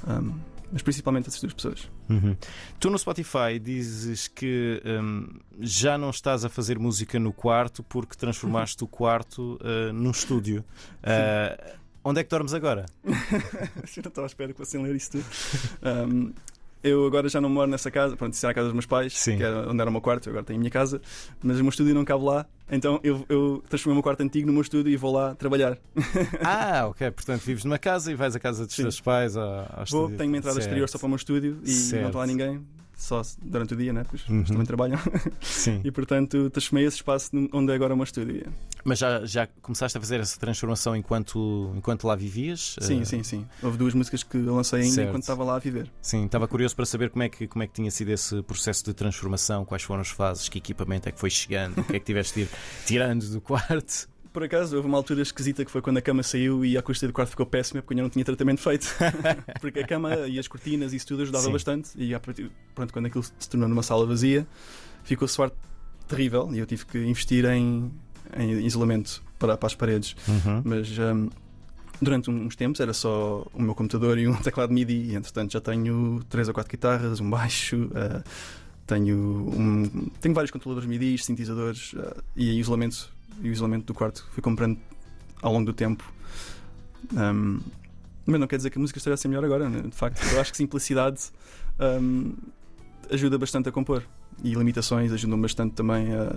Um, 0.06 0.38
mas 0.72 0.80
principalmente 0.80 1.28
essas 1.28 1.40
duas 1.40 1.52
pessoas. 1.52 1.90
Uhum. 2.08 2.34
Tu 2.80 2.90
no 2.90 2.98
Spotify 2.98 3.58
dizes 3.62 4.26
que 4.26 4.82
um, 4.86 5.28
já 5.60 5.98
não 5.98 6.08
estás 6.08 6.46
a 6.46 6.48
fazer 6.48 6.78
música 6.78 7.20
no 7.20 7.32
quarto 7.32 7.82
porque 7.82 8.16
transformaste 8.16 8.82
o 8.82 8.86
quarto 8.86 9.60
uh, 9.60 9.92
num 9.92 10.10
estúdio. 10.10 10.64
Uh, 11.02 11.76
onde 12.02 12.20
é 12.20 12.24
que 12.24 12.30
dormes 12.30 12.54
agora? 12.54 12.86
eu 13.04 13.12
não 14.02 14.08
estava 14.08 14.24
à 14.24 14.26
espera 14.26 14.52
que 14.52 14.58
fossem 14.58 14.82
ler 14.82 14.96
isso 14.96 15.10
tudo. 15.12 15.26
Um, 15.82 16.32
eu 16.82 17.06
agora 17.06 17.28
já 17.28 17.40
não 17.40 17.48
moro 17.48 17.70
nessa 17.70 17.90
casa, 17.90 18.16
pronto, 18.16 18.32
isso 18.34 18.44
era 18.44 18.50
a 18.50 18.54
casa 18.54 18.66
dos 18.66 18.74
meus 18.74 18.86
pais, 18.86 19.16
Sim. 19.16 19.36
que 19.36 19.42
era 19.42 19.68
onde 19.70 19.80
era 19.80 19.88
o 19.88 19.92
meu 19.92 20.00
quarto, 20.00 20.28
agora 20.28 20.44
tenho 20.44 20.58
a 20.58 20.60
minha 20.60 20.70
casa, 20.70 21.00
mas 21.42 21.58
o 21.58 21.62
meu 21.62 21.70
estúdio 21.70 21.94
não 21.94 22.04
cabe 22.04 22.24
lá, 22.24 22.46
então 22.70 22.98
eu, 23.02 23.24
eu 23.28 23.62
transformei 23.68 23.94
o 23.94 23.96
meu 23.96 24.02
quarto 24.02 24.22
antigo 24.22 24.46
no 24.46 24.52
meu 24.52 24.62
estúdio 24.62 24.90
e 24.92 24.96
vou 24.96 25.12
lá 25.12 25.34
trabalhar. 25.34 25.78
Ah, 26.44 26.86
ok, 26.88 27.10
portanto 27.10 27.40
vives 27.42 27.64
numa 27.64 27.78
casa 27.78 28.10
e 28.10 28.14
vais 28.14 28.34
à 28.34 28.40
casa 28.40 28.66
dos 28.66 28.74
Sim. 28.74 28.82
teus 28.82 29.00
pais 29.00 29.36
ao, 29.36 29.44
ao 29.44 29.84
Vou, 29.90 30.10
tenho 30.10 30.28
uma 30.30 30.38
entrada 30.38 30.54
Certo. 30.54 30.66
exterior 30.66 30.88
só 30.88 30.98
para 30.98 31.06
o 31.06 31.08
meu 31.08 31.16
estúdio 31.16 31.58
e 31.64 31.70
Certo. 31.70 32.00
não 32.02 32.08
está 32.08 32.18
lá 32.20 32.26
ninguém, 32.26 32.60
só 33.02 33.20
durante 33.42 33.74
o 33.74 33.76
dia, 33.76 33.92
né? 33.92 34.04
Pois 34.08 34.26
Uhum. 34.28 34.44
também 34.44 34.64
trabalham. 34.66 34.98
Sim. 35.40 35.80
E 35.84 35.90
portanto 35.90 36.48
transformei 36.50 36.86
esse 36.86 36.96
espaço 36.96 37.30
onde 37.52 37.72
é 37.72 37.74
agora 37.74 37.92
o 37.94 37.96
meu 37.96 38.04
estúdio. 38.04 38.52
Mas 38.84 38.98
já, 38.98 39.24
já 39.24 39.46
começaste 39.60 39.96
a 39.98 40.00
fazer 40.00 40.20
essa 40.20 40.38
transformação 40.38 40.94
enquanto, 40.96 41.72
enquanto 41.76 42.06
lá 42.06 42.14
vivias? 42.16 42.76
Sim, 42.80 43.02
Uh, 43.02 43.06
sim, 43.06 43.22
sim. 43.22 43.46
Houve 43.62 43.76
duas 43.78 43.94
músicas 43.94 44.22
que 44.22 44.36
eu 44.36 44.54
lancei 44.54 44.80
ainda 44.82 44.92
Certo. 44.94 45.08
enquanto 45.08 45.22
estava 45.22 45.44
lá 45.44 45.56
a 45.56 45.58
viver. 45.58 45.90
Sim, 46.00 46.26
estava 46.26 46.46
curioso 46.48 46.74
para 46.76 46.84
saber 46.86 47.10
como 47.10 47.22
é, 47.22 47.28
que, 47.28 47.46
como 47.46 47.62
é 47.62 47.66
que 47.66 47.72
tinha 47.74 47.90
sido 47.90 48.10
esse 48.10 48.42
processo 48.42 48.84
de 48.84 48.92
transformação, 48.94 49.64
quais 49.64 49.82
foram 49.82 50.00
as 50.00 50.08
fases, 50.08 50.48
que 50.48 50.58
equipamento 50.58 51.08
é 51.08 51.12
que 51.12 51.18
foi 51.20 51.30
chegando, 51.30 51.78
o 51.80 51.84
que 51.84 51.96
é 51.96 51.98
que 51.98 52.04
tiveste 52.06 52.34
de 52.34 52.40
ir 52.42 52.48
tirando 52.86 53.28
do 53.30 53.40
quarto. 53.40 54.08
Por 54.32 54.42
acaso, 54.42 54.76
houve 54.76 54.88
uma 54.88 54.96
altura 54.96 55.20
esquisita 55.20 55.64
que 55.64 55.70
foi 55.70 55.82
quando 55.82 55.98
a 55.98 56.02
cama 56.02 56.22
saiu 56.22 56.64
e 56.64 56.76
a 56.76 56.80
acústica 56.80 57.06
do 57.06 57.12
quarto 57.12 57.30
ficou 57.30 57.44
péssima 57.44 57.82
porque 57.82 57.98
eu 57.98 58.02
não 58.02 58.08
tinha 58.08 58.24
tratamento 58.24 58.60
feito. 58.60 58.86
porque 59.60 59.80
a 59.80 59.86
cama 59.86 60.26
e 60.26 60.38
as 60.38 60.48
cortinas 60.48 60.92
e 60.92 60.96
isso 60.96 61.06
tudo 61.06 61.22
ajudava 61.22 61.44
Sim. 61.44 61.52
bastante. 61.52 61.90
E 61.96 62.12
pronto, 62.74 62.92
quando 62.92 63.06
aquilo 63.06 63.22
se 63.22 63.48
tornou 63.50 63.68
numa 63.68 63.82
sala 63.82 64.06
vazia, 64.06 64.46
ficou 65.04 65.28
suar 65.28 65.50
terrível 66.08 66.48
e 66.52 66.58
eu 66.58 66.66
tive 66.66 66.86
que 66.86 66.98
investir 66.98 67.44
em, 67.44 67.92
em 68.36 68.64
isolamento 68.64 69.22
para, 69.38 69.56
para 69.56 69.66
as 69.66 69.74
paredes. 69.74 70.16
Uhum. 70.26 70.62
Mas 70.64 70.88
hum, 70.98 71.28
durante 72.00 72.30
uns 72.30 72.56
tempos 72.56 72.80
era 72.80 72.92
só 72.92 73.46
o 73.52 73.62
meu 73.62 73.74
computador 73.74 74.18
e 74.18 74.26
um 74.26 74.34
teclado 74.40 74.72
MIDI, 74.72 75.10
e 75.10 75.14
entretanto 75.14 75.52
já 75.52 75.60
tenho 75.60 76.22
três 76.28 76.48
ou 76.48 76.54
quatro 76.54 76.70
guitarras, 76.70 77.20
um 77.20 77.28
baixo. 77.28 77.90
uh, 77.92 78.22
tenho, 78.92 79.16
um, 79.16 80.10
tenho 80.20 80.34
vários 80.34 80.50
controladores 80.50 80.88
MIDI, 80.88 81.16
sintetizadores 81.16 81.94
uh, 81.94 82.22
e 82.36 82.58
isolamento, 82.58 83.10
e 83.40 83.48
o 83.48 83.52
isolamento 83.52 83.86
do 83.86 83.94
quarto 83.94 84.26
fui 84.32 84.42
comprando 84.42 84.78
ao 85.40 85.52
longo 85.52 85.64
do 85.64 85.72
tempo. 85.72 86.12
Um, 87.12 87.60
mas 88.26 88.38
não 88.38 88.46
quer 88.46 88.56
dizer 88.56 88.70
que 88.70 88.78
a 88.78 88.80
música 88.80 88.98
esteja 88.98 89.14
a 89.14 89.16
ser 89.16 89.28
melhor 89.28 89.44
agora, 89.44 89.68
né? 89.68 89.82
de 89.82 89.96
facto. 89.96 90.22
Eu 90.32 90.40
acho 90.40 90.50
que 90.50 90.56
simplicidade 90.56 91.30
um, 91.80 92.34
ajuda 93.10 93.38
bastante 93.38 93.68
a 93.68 93.72
compor 93.72 94.04
e 94.44 94.54
limitações 94.54 95.12
ajudam 95.12 95.40
bastante 95.40 95.74
também 95.74 96.14
a, 96.14 96.36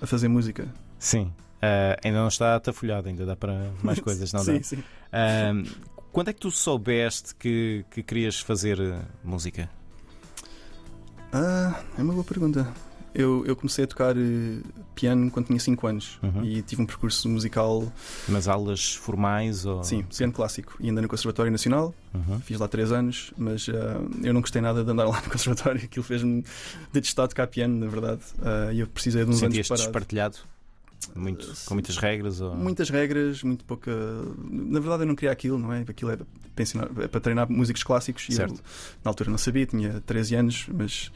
a 0.00 0.06
fazer 0.06 0.28
música. 0.28 0.66
Sim. 0.98 1.32
Uh, 1.56 1.96
ainda 2.02 2.18
não 2.18 2.28
está 2.28 2.56
atafolhado, 2.56 3.08
ainda 3.08 3.24
dá 3.24 3.36
para 3.36 3.70
mais 3.82 4.00
coisas, 4.00 4.32
não 4.32 4.40
sim, 4.40 4.58
dá? 4.58 4.62
sim. 4.62 4.82
Um, 5.12 5.64
quando 6.10 6.28
é 6.28 6.32
que 6.32 6.40
tu 6.40 6.50
soubeste 6.50 7.34
que, 7.34 7.84
que 7.90 8.02
querias 8.02 8.40
fazer 8.40 8.80
uh, 8.80 9.00
música? 9.22 9.70
Ah, 11.34 11.80
é 11.98 12.02
uma 12.02 12.12
boa 12.12 12.24
pergunta. 12.24 12.66
Eu, 13.14 13.44
eu 13.46 13.54
comecei 13.54 13.84
a 13.84 13.86
tocar 13.86 14.16
eh, 14.16 14.58
piano 14.94 15.30
quando 15.30 15.46
tinha 15.46 15.58
5 15.60 15.86
anos 15.86 16.18
Uhum. 16.20 16.44
e 16.44 16.62
tive 16.62 16.82
um 16.82 16.86
percurso 16.86 17.28
musical, 17.28 17.92
Nas 18.28 18.48
aulas 18.48 18.92
formais? 18.96 19.64
Ou... 19.64 19.84
sim, 19.84 20.02
piano 20.02 20.32
clássico. 20.32 20.74
E 20.80 20.88
ainda 20.88 21.00
no 21.00 21.06
Conservatório 21.08 21.50
Nacional, 21.52 21.94
Uhum. 22.12 22.40
fiz 22.40 22.58
lá 22.58 22.66
3 22.66 22.90
anos, 22.90 23.32
mas 23.38 23.68
ah, 23.68 24.00
eu 24.22 24.32
não 24.34 24.40
gostei 24.40 24.60
nada 24.60 24.82
de 24.84 24.90
andar 24.90 25.04
lá 25.08 25.20
no 25.20 25.30
Conservatório. 25.30 25.80
Aquilo 25.84 26.04
fez-me 26.04 26.44
detestar 26.92 27.28
tocar 27.28 27.46
piano, 27.46 27.78
na 27.78 27.86
verdade. 27.86 28.20
Ah, 28.42 28.72
E 28.72 28.80
eu 28.80 28.86
precisei 28.88 29.24
de 29.24 29.30
uns 29.30 29.34
anos 29.42 29.54
Sentias-te 29.54 29.68
parado. 29.68 29.86
despartilhado? 29.86 30.36
Muito, 31.14 31.44
Uh, 31.46 31.54
com 31.66 31.74
muitas 31.74 31.96
regras? 31.96 32.40
Ou... 32.40 32.54
Muitas 32.54 32.88
regras, 32.90 33.42
muito 33.42 33.64
pouca. 33.64 33.90
Na 34.50 34.80
verdade, 34.80 35.02
eu 35.02 35.06
não 35.06 35.14
queria 35.14 35.32
aquilo, 35.32 35.58
não 35.58 35.72
é? 35.72 35.80
Aquilo 35.88 36.10
é 36.10 36.16
para, 36.16 36.62
ensinar- 36.62 36.88
é 37.00 37.08
para 37.08 37.20
treinar 37.20 37.50
músicos 37.50 37.82
clássicos. 37.82 38.28
E 38.28 38.32
eu, 38.32 38.36
Certo. 38.36 38.62
na 39.04 39.10
altura, 39.10 39.30
não 39.30 39.38
sabia, 39.38 39.66
tinha 39.66 40.00
13 40.06 40.34
anos, 40.36 40.66
mas 40.72 41.10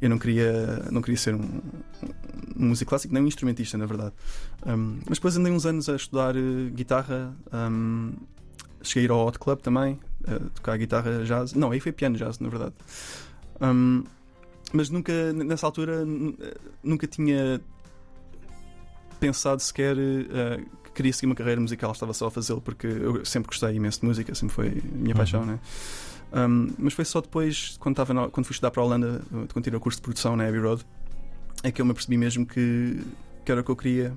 eu 0.00 0.08
não 0.10 0.18
queria, 0.18 0.84
não 0.90 1.02
queria 1.02 1.16
ser 1.18 1.34
um, 1.34 1.60
um 2.56 2.66
músico 2.68 2.88
clássico, 2.88 3.12
nem 3.14 3.22
um 3.22 3.26
instrumentista, 3.26 3.76
na 3.78 3.86
verdade. 3.86 4.12
Um, 4.66 4.98
mas 5.08 5.18
depois 5.18 5.36
andei 5.36 5.52
uns 5.52 5.66
anos 5.66 5.88
a 5.88 5.96
estudar 5.96 6.34
eh, 6.36 6.70
guitarra. 6.72 7.34
cheguei 8.82 9.02
a 9.02 9.04
ir 9.06 9.10
ao 9.10 9.26
Hot 9.26 9.38
Club 9.38 9.60
também, 9.60 9.98
a 10.26 10.38
tocar 10.54 10.76
guitarra 10.78 11.24
jazz. 11.24 11.52
Não, 11.54 11.70
aí 11.70 11.80
foi 11.80 11.92
piano 11.92 12.16
jazz, 12.16 12.38
na 12.38 12.48
verdade. 12.48 12.74
Mas 14.72 14.88
nunca, 14.88 15.32
nessa 15.32 15.66
altura, 15.66 16.04
nunca 16.82 17.06
tinha 17.06 17.60
pensado 19.20 19.60
sequer 19.62 19.96
eh, 19.98 20.60
que 20.84 20.90
queria 20.92 21.12
seguir 21.12 21.26
uma 21.26 21.34
carreira 21.34 21.60
musical, 21.60 21.92
estava 21.92 22.12
só 22.12 22.26
a 22.26 22.30
fazê-lo 22.30 22.60
porque 22.60 22.86
eu 22.86 23.24
sempre 23.24 23.48
gostei 23.48 23.74
imenso 23.74 24.00
de 24.00 24.06
música, 24.06 24.34
sempre 24.34 24.54
foi 24.54 24.68
a 24.68 24.96
minha 24.96 25.14
paixão, 25.14 25.44
né? 25.44 25.58
Um, 26.32 26.72
mas 26.78 26.94
foi 26.94 27.04
só 27.04 27.20
depois, 27.20 27.76
quando, 27.80 27.94
estava 27.94 28.14
na, 28.14 28.28
quando 28.28 28.46
fui 28.46 28.54
estudar 28.54 28.70
para 28.70 28.82
a 28.82 28.86
Holanda, 28.86 29.22
quando 29.52 29.62
tirei 29.64 29.76
o 29.76 29.80
curso 29.80 29.98
de 29.98 30.02
produção 30.02 30.36
na 30.36 30.46
Abbey 30.46 30.60
Road, 30.60 30.84
é 31.62 31.70
que 31.70 31.80
eu 31.80 31.84
me 31.84 31.90
apercebi 31.90 32.16
mesmo 32.16 32.46
que, 32.46 33.00
que 33.44 33.50
era 33.52 33.60
o 33.60 33.64
que 33.64 33.70
eu 33.70 33.76
queria 33.76 34.12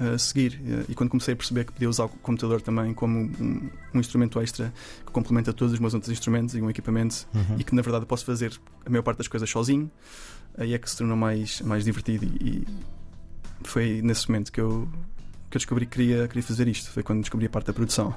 uh, 0.00 0.18
seguir. 0.18 0.60
E 0.88 0.94
quando 0.94 1.10
comecei 1.10 1.34
a 1.34 1.36
perceber 1.36 1.64
que 1.64 1.72
podia 1.72 1.88
usar 1.88 2.04
o 2.04 2.08
computador 2.08 2.62
também 2.62 2.94
como 2.94 3.18
um, 3.18 3.70
um 3.92 4.00
instrumento 4.00 4.40
extra 4.40 4.72
que 5.04 5.12
complementa 5.12 5.52
todos 5.52 5.74
os 5.74 5.80
meus 5.80 5.94
outros 5.94 6.12
instrumentos 6.12 6.54
e 6.54 6.62
um 6.62 6.70
equipamento 6.70 7.26
Uhum. 7.34 7.56
e 7.58 7.64
que 7.64 7.74
na 7.74 7.82
verdade 7.82 8.06
posso 8.06 8.24
fazer 8.24 8.52
a 8.86 8.90
maior 8.90 9.02
parte 9.02 9.18
das 9.18 9.28
coisas 9.28 9.50
sozinho, 9.50 9.90
aí 10.56 10.74
é 10.74 10.78
que 10.78 10.88
se 10.88 10.96
tornou 10.96 11.16
mais, 11.16 11.60
mais 11.60 11.84
divertido 11.84 12.24
e 12.24 12.66
foi 13.64 14.00
nesse 14.02 14.28
momento 14.28 14.50
que 14.52 14.60
eu, 14.60 14.88
que 15.50 15.56
eu 15.56 15.58
descobri 15.58 15.86
que 15.86 15.92
queria, 15.98 16.28
queria 16.28 16.42
fazer 16.42 16.66
isto. 16.68 16.90
Foi 16.90 17.02
quando 17.02 17.20
descobri 17.20 17.46
a 17.46 17.50
parte 17.50 17.66
da 17.66 17.72
produção. 17.72 18.14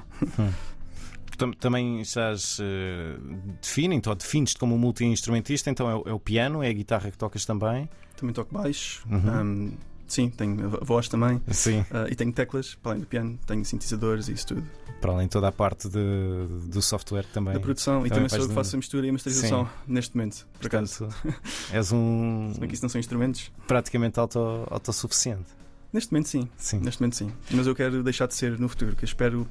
Tam- 1.38 1.52
Também 1.52 2.00
estás. 2.00 2.58
eh, 2.60 3.16
definem-te 3.60 4.08
ou 4.08 4.14
defines-te 4.14 4.58
como 4.58 4.74
um 4.74 4.78
multi-instrumentista, 4.78 5.70
então 5.70 5.90
é, 5.90 5.94
o- 5.94 6.02
é 6.06 6.12
o 6.12 6.20
piano, 6.20 6.62
é 6.62 6.68
a 6.68 6.72
guitarra 6.72 7.10
que 7.10 7.16
tocas 7.18 7.44
também. 7.44 7.88
Também 8.16 8.34
toco 8.34 8.52
baixo, 8.54 9.02
Uhum. 9.10 9.40
um, 9.40 9.72
sim, 10.06 10.28
tenho 10.30 10.68
voz 10.82 11.08
também. 11.08 11.40
Sim. 11.50 11.80
uh, 11.80 12.10
e 12.10 12.14
tenho 12.14 12.32
teclas, 12.32 12.74
para 12.74 12.92
além 12.92 13.00
do 13.02 13.06
piano, 13.06 13.38
tenho 13.46 13.64
sintetizadores 13.64 14.28
e 14.28 14.32
isso 14.32 14.46
tudo. 14.48 14.64
Para 15.00 15.12
além 15.12 15.26
de 15.26 15.30
toda 15.32 15.48
a 15.48 15.52
parte 15.52 15.88
de- 15.88 16.68
do 16.68 16.80
software 16.80 17.24
também. 17.32 17.54
Da 17.54 17.60
produção 17.60 18.06
e 18.06 18.08
também 18.08 18.14
também 18.24 18.28
sou 18.28 18.38
eu 18.40 18.48
que 18.48 18.54
faço 18.54 18.76
a 18.76 18.78
mistura 18.78 19.04
e 19.06 19.08
a 19.08 19.12
masterização 19.12 19.68
neste 19.86 20.16
momento, 20.16 20.46
por 20.60 20.66
acaso. 20.66 21.06
Portanto, 21.08 21.42
és 21.72 21.90
um 21.92 22.50
Se 22.54 22.60
bem 22.60 22.68
que 22.68 22.74
isso 22.76 22.84
não 22.84 22.88
são 22.88 22.98
instrumentos. 23.00 23.50
praticamente 23.66 24.20
auto, 24.20 24.38
autossuficiente. 24.70 25.46
Neste 25.92 26.12
momento, 26.12 26.28
sim. 26.28 26.48
Sim. 26.56 26.78
Neste 26.78 27.00
momento, 27.02 27.16
sim. 27.16 27.32
Mas 27.50 27.66
eu 27.66 27.74
quero 27.74 28.02
deixar 28.02 28.26
de 28.26 28.34
ser 28.34 28.58
no 28.58 28.68
futuro, 28.68 28.94
que 28.96 29.04
eu 29.04 29.06
espero 29.06 29.46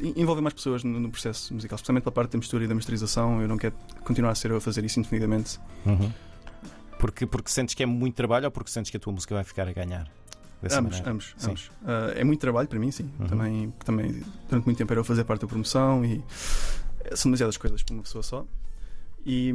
en- 0.00 0.14
envolver 0.16 0.40
mais 0.40 0.54
pessoas 0.54 0.84
no, 0.84 1.00
no 1.00 1.10
processo 1.10 1.52
musical, 1.52 1.74
especialmente 1.76 2.04
pela 2.04 2.12
parte 2.12 2.30
da 2.32 2.38
mistura 2.38 2.64
e 2.64 2.68
da 2.68 2.74
masterização. 2.74 3.42
Eu 3.42 3.48
não 3.48 3.58
quero 3.58 3.74
continuar 4.04 4.30
a 4.30 4.34
ser 4.36 4.52
eu 4.52 4.56
a 4.56 4.60
fazer 4.60 4.84
isso 4.84 5.00
indefinidamente. 5.00 5.58
Uhum. 5.84 6.10
Porque, 7.00 7.26
porque 7.26 7.50
sentes 7.50 7.74
que 7.74 7.82
é 7.82 7.86
muito 7.86 8.14
trabalho 8.14 8.44
ou 8.46 8.50
porque 8.50 8.70
sentes 8.70 8.90
que 8.90 8.96
a 8.96 9.00
tua 9.00 9.12
música 9.12 9.34
vai 9.34 9.44
ficar 9.44 9.66
a 9.66 9.72
ganhar? 9.72 10.06
Ambos, 10.70 11.00
ambos, 11.06 11.34
Sim. 11.38 11.48
ambos. 11.50 11.70
Ah, 11.86 12.12
é 12.14 12.22
muito 12.22 12.38
trabalho 12.40 12.68
para 12.68 12.78
mim, 12.78 12.90
sim. 12.90 13.10
Uhum. 13.18 13.26
Também, 13.26 13.70
também, 13.84 14.22
durante 14.48 14.64
muito 14.66 14.76
tempo 14.76 14.92
era 14.92 15.00
eu 15.00 15.04
fazer 15.04 15.24
parte 15.24 15.40
da 15.40 15.46
promoção 15.48 16.04
e 16.04 16.22
são 17.14 17.30
demasiadas 17.30 17.56
coisas 17.56 17.82
para 17.82 17.94
uma 17.94 18.02
pessoa 18.02 18.22
só. 18.22 18.44
E, 19.24 19.52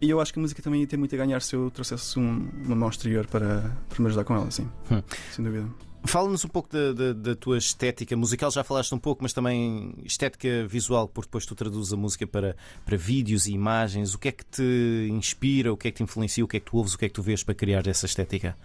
e 0.00 0.10
eu 0.10 0.20
acho 0.20 0.32
que 0.32 0.38
a 0.40 0.42
música 0.42 0.60
também 0.60 0.80
ia 0.80 0.86
ter 0.88 0.96
muito 0.96 1.14
a 1.14 1.18
ganhar 1.18 1.40
se 1.40 1.54
eu 1.54 1.70
trouxesse 1.70 2.18
um- 2.18 2.48
uma 2.64 2.74
mão 2.74 2.88
exterior 2.88 3.26
para, 3.28 3.76
para 3.88 4.00
me 4.02 4.06
ajudar 4.08 4.24
com 4.24 4.34
ela, 4.34 4.50
sim. 4.50 4.68
Hum. 4.90 5.00
Sem 5.30 5.44
dúvida. 5.44 5.68
Fala-nos 6.04 6.44
um 6.44 6.48
pouco 6.48 6.68
da, 6.72 6.92
da- 6.92 7.12
da 7.12 7.34
tua 7.34 7.58
estética 7.58 8.16
musical, 8.16 8.50
já 8.50 8.64
falaste 8.64 8.94
um 8.94 8.98
pouco, 8.98 9.22
mas 9.22 9.32
também 9.32 9.94
estética 10.04 10.66
visual, 10.66 11.06
porque 11.08 11.26
depois 11.28 11.44
tu 11.44 11.54
traduzes 11.54 11.92
a 11.92 11.96
música 11.96 12.26
para, 12.26 12.56
para 12.86 12.96
vídeos 12.96 13.46
e 13.46 13.52
imagens. 13.52 14.14
O 14.14 14.18
que 14.18 14.28
é 14.28 14.32
que 14.32 14.44
te 14.44 15.08
inspira, 15.10 15.72
o 15.72 15.76
que 15.76 15.88
é 15.88 15.90
que 15.90 15.98
te 15.98 16.02
influencia, 16.02 16.42
o 16.44 16.48
que 16.48 16.56
é 16.56 16.60
que 16.60 16.66
tu 16.66 16.76
ouves, 16.76 16.94
o 16.94 16.98
que 16.98 17.04
é 17.04 17.08
que 17.08 17.14
tu 17.14 17.22
vês 17.22 17.42
para 17.42 17.54
criar 17.54 17.86
essa 17.86 18.06
estética? 18.06 18.56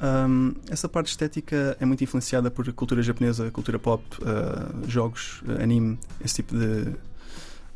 Um, 0.00 0.54
essa 0.70 0.88
parte 0.88 1.08
estética 1.08 1.76
é 1.78 1.84
muito 1.84 2.02
influenciada 2.02 2.50
por 2.50 2.72
cultura 2.72 3.02
japonesa, 3.02 3.50
cultura 3.50 3.78
pop, 3.78 4.02
uh, 4.22 4.88
jogos, 4.88 5.42
uh, 5.42 5.62
anime, 5.62 5.98
esse 6.24 6.36
tipo 6.36 6.56
de, 6.56 6.94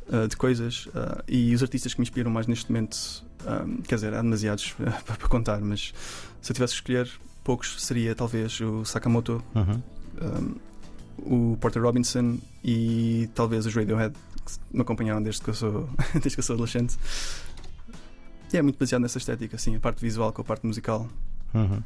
uh, 0.09 0.27
de 0.29 0.37
coisas. 0.37 0.87
Uh, 0.87 1.23
e 1.29 1.55
os 1.55 1.63
artistas 1.63 1.93
que 1.93 2.01
me 2.01 2.05
inspiram 2.05 2.31
mais 2.31 2.47
neste 2.47 2.73
momento, 2.73 2.97
um, 3.67 3.83
quer 3.83 3.97
dizer, 3.97 4.15
há 4.15 4.23
demasiados 4.23 4.75
para 5.05 5.29
contar, 5.29 5.61
mas 5.61 5.93
se 6.41 6.53
eu 6.53 6.55
tivesse 6.55 6.73
que 6.73 6.79
escolher, 6.93 7.11
poucos 7.45 7.81
seria 7.83 8.15
talvez 8.15 8.59
o 8.61 8.85
Sakamoto, 8.85 9.43
Uhum. 9.55 9.83
um, 11.19 11.53
o 11.53 11.57
Porter 11.59 11.83
Robinson 11.83 12.39
e 12.65 13.29
talvez 13.35 13.67
os 13.67 13.75
Radiohead, 13.75 14.15
que 14.45 14.53
me 14.77 14.81
acompanharam 14.83 15.23
desde 15.23 15.43
que 15.43 15.51
eu 15.51 15.55
sou, 15.55 15.89
desde 16.15 16.31
que 16.31 16.41
eu 16.41 16.43
sou 16.45 16.55
adolescente. 16.55 16.97
E 18.53 18.57
é 18.57 18.63
muito 18.63 18.79
baseado 18.79 19.03
nessa 19.03 19.19
estética, 19.19 19.57
assim, 19.57 19.75
a 19.77 19.81
parte 19.81 20.01
visual 20.01 20.33
com 20.33 20.43
a 20.43 20.45
parte 20.45 20.67
musical. 20.67 21.09
Uhum. 21.53 21.83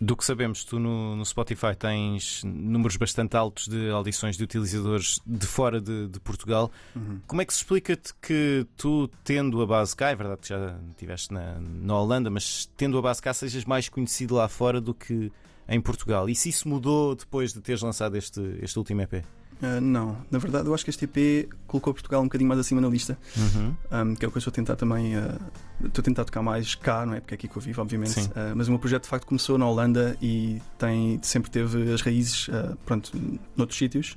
Do 0.00 0.16
que 0.16 0.24
sabemos, 0.24 0.64
tu 0.64 0.78
no, 0.78 1.14
no 1.16 1.24
Spotify 1.24 1.74
tens 1.78 2.42
números 2.44 2.96
bastante 2.96 3.36
altos 3.36 3.68
de 3.68 3.90
audições 3.90 4.36
de 4.36 4.42
utilizadores 4.42 5.20
de 5.24 5.46
fora 5.46 5.80
de, 5.80 6.08
de 6.08 6.20
Portugal. 6.20 6.70
Uhum. 6.96 7.20
Como 7.26 7.40
é 7.40 7.44
que 7.44 7.52
se 7.52 7.60
explica-te 7.60 8.12
que 8.20 8.66
tu, 8.76 9.08
tendo 9.22 9.62
a 9.62 9.66
base 9.66 9.94
cá, 9.94 10.10
é 10.10 10.16
verdade 10.16 10.40
que 10.42 10.48
já 10.48 10.76
estiveste 10.90 11.32
na, 11.32 11.60
na 11.60 11.98
Holanda, 11.98 12.28
mas 12.28 12.68
tendo 12.76 12.98
a 12.98 13.02
base 13.02 13.22
cá, 13.22 13.32
sejas 13.32 13.64
mais 13.64 13.88
conhecido 13.88 14.34
lá 14.34 14.48
fora 14.48 14.80
do 14.80 14.92
que 14.92 15.30
em 15.68 15.80
Portugal? 15.80 16.28
E 16.28 16.34
se 16.34 16.48
isso 16.48 16.68
mudou 16.68 17.14
depois 17.14 17.52
de 17.52 17.60
teres 17.60 17.80
lançado 17.80 18.16
este, 18.16 18.40
este 18.60 18.78
último 18.78 19.00
EP? 19.02 19.24
Uh, 19.64 19.80
não, 19.80 20.16
na 20.30 20.38
verdade, 20.38 20.66
eu 20.68 20.74
acho 20.74 20.84
que 20.84 20.90
este 20.90 21.04
EP 21.04 21.48
colocou 21.66 21.94
Portugal 21.94 22.20
um 22.20 22.24
bocadinho 22.24 22.48
mais 22.48 22.60
acima 22.60 22.80
na 22.80 22.88
lista, 22.88 23.16
Uhum. 23.36 23.74
um, 24.10 24.14
que 24.14 24.24
é 24.24 24.28
o 24.28 24.30
que 24.30 24.36
eu 24.36 24.40
estou 24.40 24.50
a 24.50 24.54
tentar 24.54 24.76
também. 24.76 25.16
uh, 25.16 25.38
Estou 25.84 26.02
a 26.02 26.04
tentar 26.04 26.24
tocar 26.24 26.42
mais 26.42 26.74
cá, 26.74 27.04
não 27.06 27.14
é? 27.14 27.20
Porque 27.20 27.34
é 27.34 27.36
aqui 27.36 27.48
que 27.48 27.56
eu 27.56 27.60
vivo, 27.62 27.80
obviamente. 27.82 28.18
Uh, 28.20 28.54
mas 28.54 28.68
o 28.68 28.70
meu 28.70 28.78
projeto 28.78 29.02
de 29.04 29.08
facto 29.08 29.26
começou 29.26 29.58
na 29.58 29.66
Holanda 29.68 30.16
e 30.22 30.60
tem, 30.78 31.18
sempre 31.22 31.50
teve 31.50 31.92
as 31.92 32.00
raízes, 32.00 32.48
pronto, 32.86 33.10
noutros 33.56 33.78
sítios. 33.78 34.16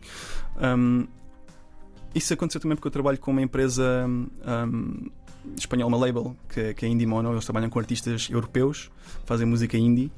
Um, 0.61 1.07
isso 2.13 2.33
aconteceu 2.33 2.59
também 2.61 2.75
porque 2.75 2.87
eu 2.87 2.91
trabalho 2.91 3.17
com 3.19 3.31
uma 3.31 3.41
empresa 3.41 4.05
um, 4.07 5.09
espanhola, 5.57 5.87
uma 5.95 5.97
label, 6.05 6.35
que, 6.49 6.59
é- 6.59 6.73
que 6.73 6.85
é 6.85 6.89
Indie 6.89 7.05
Mono. 7.05 7.31
Eles 7.31 7.43
trabalham 7.45 7.69
com 7.69 7.79
artistas 7.79 8.27
europeus, 8.29 8.89
fazem 9.25 9.45
música 9.47 9.77
indie. 9.77 10.11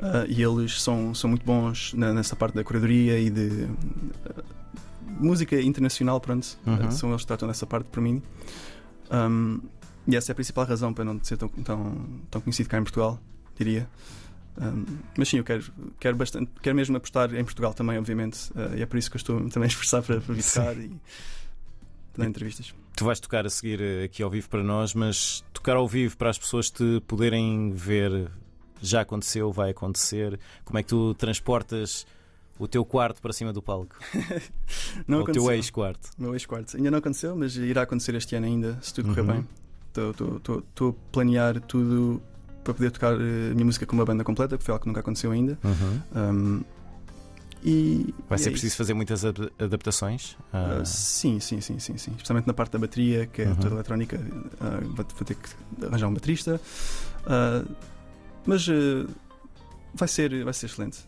uh, 0.00 0.26
e 0.28 0.42
eles 0.42 0.82
são, 0.82 1.14
são 1.14 1.30
muito 1.30 1.44
bons 1.46 1.94
na- 1.94 2.12
nessa 2.12 2.36
parte 2.36 2.54
da 2.54 2.62
curadoria 2.64 3.18
e 3.18 3.30
de 3.30 3.46
uh, 3.64 4.44
música 5.06 5.60
internacional, 5.60 6.20
pronto. 6.20 6.58
Uhum. 6.66 6.88
Uh, 6.88 6.92
são 6.92 7.10
eles 7.10 7.22
que 7.22 7.26
tratam 7.26 7.48
dessa 7.48 7.66
parte 7.66 7.88
para 7.88 8.00
mim. 8.00 8.22
Um, 9.10 9.60
e 10.06 10.16
essa 10.16 10.30
é 10.30 10.32
a 10.32 10.34
principal 10.34 10.64
razão 10.64 10.92
para 10.94 11.04
não 11.04 11.22
ser 11.22 11.36
tão, 11.36 11.48
tão, 11.48 11.96
tão 12.30 12.40
conhecido 12.40 12.68
cá 12.68 12.78
em 12.78 12.82
Portugal, 12.82 13.18
diria. 13.56 13.88
Um, 14.58 14.84
mas 15.18 15.28
sim, 15.28 15.38
eu 15.38 15.44
quero, 15.44 15.64
quero, 16.00 16.16
bastante, 16.16 16.50
quero 16.62 16.74
mesmo 16.74 16.96
apostar 16.96 17.34
em 17.34 17.44
Portugal 17.44 17.74
também, 17.74 17.98
obviamente. 17.98 18.50
uh, 18.52 18.76
e 18.76 18.82
é 18.82 18.86
por 18.86 18.96
isso 18.96 19.10
que 19.10 19.16
eu 19.16 19.18
estou 19.18 19.38
também 19.50 19.66
a 19.66 19.68
esforçar 19.68 20.02
para, 20.02 20.20
para 20.20 20.34
visitar 20.34 20.76
e 20.76 20.90
dar 22.16 22.26
entrevistas. 22.26 22.74
Tu 22.96 23.04
vais 23.04 23.20
tocar 23.20 23.44
a 23.44 23.50
seguir 23.50 23.80
eh, 23.80 24.04
aqui 24.04 24.22
ao 24.22 24.30
vivo 24.30 24.48
para 24.48 24.62
nós, 24.62 24.94
mas 24.94 25.44
tocar 25.52 25.76
ao 25.76 25.86
vivo 25.86 26.16
para 26.16 26.30
as 26.30 26.38
pessoas 26.38 26.70
te 26.70 27.02
poderem 27.06 27.70
ver 27.70 28.30
já 28.80 29.02
aconteceu, 29.02 29.52
vai 29.52 29.70
acontecer. 29.70 30.38
Como 30.64 30.78
é 30.78 30.82
que 30.82 30.88
tu 30.88 31.12
transportas 31.14 32.06
o 32.58 32.66
teu 32.68 32.84
quarto 32.84 33.20
para 33.20 33.32
cima 33.32 33.52
do 33.52 33.60
palco? 33.62 33.96
Não 35.06 35.18
Ou 35.18 35.24
o 35.24 35.32
teu 35.32 35.50
ex-quarto? 35.52 36.10
Meu 36.18 36.32
ex-quarto. 36.34 36.76
Ainda 36.76 36.90
não 36.90 36.98
aconteceu, 36.98 37.36
mas 37.36 37.56
irá 37.56 37.82
acontecer 37.82 38.14
este 38.14 38.34
ano 38.36 38.46
ainda, 38.46 38.78
se 38.80 38.92
tudo 38.94 39.08
correr 39.10 39.20
Uhum. 39.22 39.26
bem. 39.26 39.48
Estou 40.68 40.90
a 40.90 41.12
planear 41.12 41.60
tudo 41.60 42.20
para 42.64 42.74
poder 42.74 42.90
tocar 42.90 43.12
eh, 43.14 43.50
a 43.50 43.54
minha 43.54 43.64
música 43.64 43.86
com 43.86 43.94
uma 43.94 44.04
banda 44.04 44.22
completa, 44.24 44.58
que 44.58 44.64
foi 44.64 44.72
algo 44.72 44.82
que 44.82 44.88
nunca 44.88 45.00
aconteceu 45.00 45.30
ainda. 45.30 45.58
Um, 46.14 46.62
e 47.64 48.14
Vai 48.28 48.36
e 48.36 48.40
ser 48.40 48.48
é 48.48 48.52
preciso 48.52 48.76
fazer 48.76 48.94
muitas 48.94 49.24
ad- 49.24 49.50
adaptações? 49.58 50.32
Uh, 50.52 50.84
sim, 50.84 51.40
sim, 51.40 51.60
sim, 51.60 51.78
sim, 51.78 51.96
sim. 51.96 52.10
Especialmente 52.12 52.46
na 52.46 52.52
parte 52.54 52.72
da 52.72 52.78
bateria, 52.78 53.26
que 53.26 53.42
é 53.42 53.46
Uhum. 53.48 53.56
toda 53.56 53.74
eletrónica, 53.76 54.16
uh, 54.18 54.86
vou, 54.94 55.04
ter 55.04 55.34
que 55.34 55.48
arranjar 55.84 56.08
um 56.08 56.14
baterista. 56.14 56.60
Uh, 57.22 57.74
mas 58.44 58.68
uh, 58.68 59.08
vai, 59.94 60.06
ser, 60.08 60.44
vai 60.44 60.52
ser 60.52 60.66
excelente. 60.66 60.98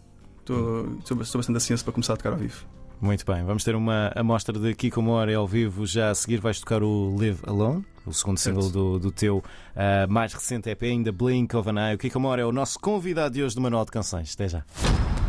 Estou 0.48 0.98
estou 0.98 1.16
bastante 1.38 1.56
ansioso 1.56 1.84
para 1.84 1.92
começar 1.92 2.14
a 2.14 2.16
tocar 2.16 2.32
ao 2.32 2.38
vivo. 2.38 2.64
Muito 3.00 3.24
bem, 3.24 3.44
vamos 3.44 3.62
ter 3.62 3.76
uma 3.76 4.10
amostra 4.16 4.58
de 4.58 4.74
Kiko 4.74 5.00
More 5.00 5.32
ao 5.32 5.46
vivo. 5.46 5.86
Já 5.86 6.10
a 6.10 6.14
seguir 6.14 6.40
vais 6.40 6.58
tocar 6.58 6.82
o 6.82 7.14
Live 7.16 7.38
Alone, 7.46 7.84
o 8.04 8.12
segundo 8.12 8.38
Certo. 8.38 8.60
single 8.60 8.70
do, 8.72 8.98
do 8.98 9.12
teu 9.12 9.44
ah, 9.76 10.06
mais 10.08 10.32
recente 10.32 10.68
EP, 10.68 10.82
ainda 10.82 11.12
Blink 11.12 11.54
of 11.54 11.68
an 11.70 11.74
Eye. 11.74 11.94
O 11.94 11.98
Kiko 11.98 12.18
More 12.18 12.40
é 12.40 12.44
o 12.44 12.50
nosso 12.50 12.80
convidado 12.80 13.34
de 13.34 13.42
hoje 13.42 13.54
do 13.54 13.60
Manual 13.60 13.84
de 13.84 13.92
Canções. 13.92 14.32
Até 14.34 14.48
já. 14.48 14.64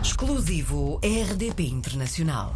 Exclusivo 0.02 1.00
RDP 1.04 1.68
Internacional. 1.68 2.56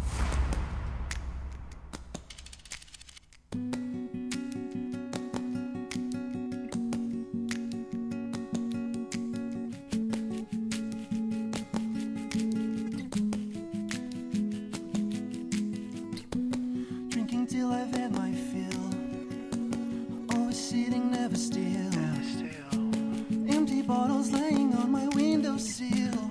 Bottles 23.86 24.30
laying 24.30 24.72
on 24.74 24.90
my 24.90 25.06
windowsill. 25.08 26.30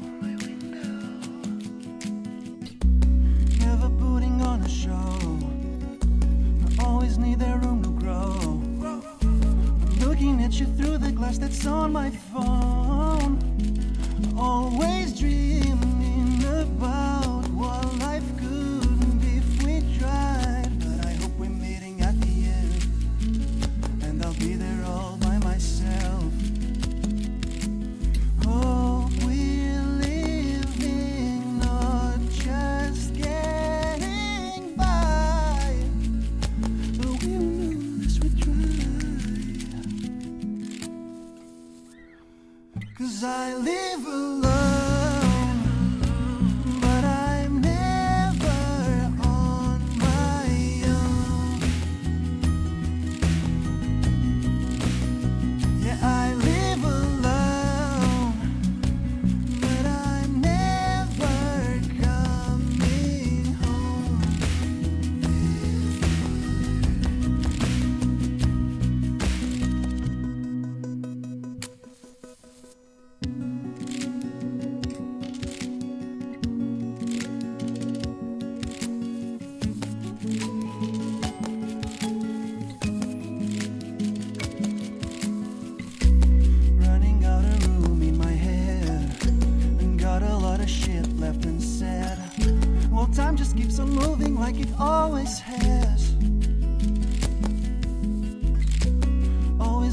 Never 3.59 3.89
putting 3.89 4.41
on 4.41 4.61
a 4.61 4.69
show. 4.69 5.17
I 6.65 6.83
always 6.85 7.17
need 7.17 7.39
that 7.39 7.63
room 7.63 7.83
to 7.83 7.89
grow. 7.99 8.61
I'm 9.21 9.99
looking 9.99 10.43
at 10.43 10.59
you 10.59 10.65
through 10.65 10.97
the 10.97 11.11
glass 11.11 11.37
that's 11.37 11.65
on 11.67 11.91
my 11.91 12.09
phone. 12.09 12.62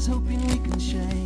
hoping 0.07 0.41
we 0.47 0.57
can 0.57 0.79
share. 0.79 1.20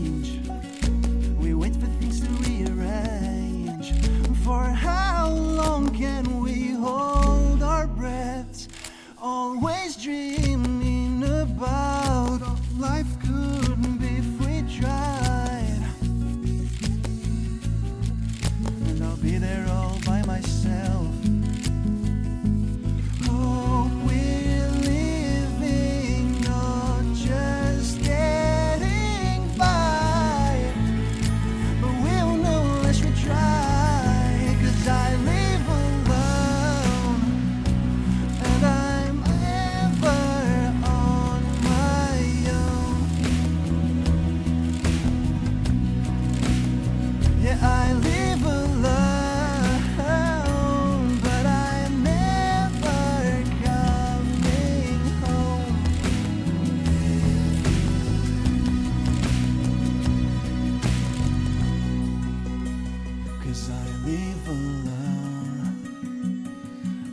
Cause 63.46 63.70
I 63.70 64.08
live 64.08 64.48
alone, 64.48 65.76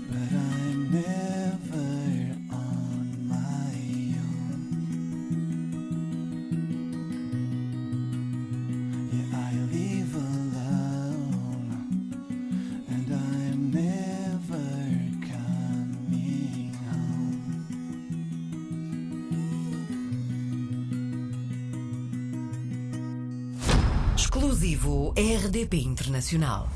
but 0.09 0.33
I'm 0.35 0.91
never. 0.91 1.32
Internacional. 25.81 26.69